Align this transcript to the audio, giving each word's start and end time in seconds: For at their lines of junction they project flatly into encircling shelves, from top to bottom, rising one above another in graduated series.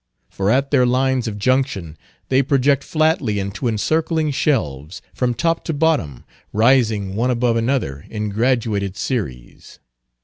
For 0.31 0.49
at 0.49 0.71
their 0.71 0.87
lines 0.87 1.27
of 1.27 1.37
junction 1.37 1.95
they 2.29 2.41
project 2.41 2.83
flatly 2.83 3.37
into 3.37 3.67
encircling 3.67 4.31
shelves, 4.31 4.99
from 5.13 5.35
top 5.35 5.63
to 5.65 5.75
bottom, 5.75 6.25
rising 6.51 7.15
one 7.15 7.29
above 7.29 7.55
another 7.55 8.07
in 8.09 8.29
graduated 8.29 8.97
series. 8.97 9.77